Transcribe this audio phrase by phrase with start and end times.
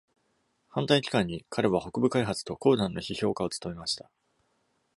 [0.69, 4.09] 反対期間に、、彼は北部開発と鉱山の批評家を務めました。